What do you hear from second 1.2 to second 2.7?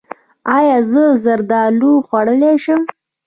زردالو خوړلی